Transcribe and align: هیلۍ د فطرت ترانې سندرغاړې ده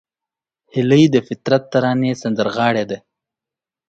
هیلۍ 0.73 1.03
د 1.11 1.15
فطرت 1.27 1.63
ترانې 1.71 2.11
سندرغاړې 2.21 2.83
ده 2.89 2.97